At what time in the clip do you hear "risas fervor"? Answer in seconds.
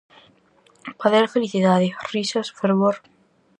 2.13-2.95